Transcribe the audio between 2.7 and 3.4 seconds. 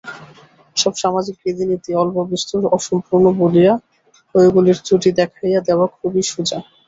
অসম্পূর্ণ